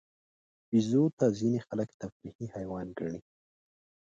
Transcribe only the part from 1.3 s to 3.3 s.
ځینې خلک تفریحي حیوان ګڼي.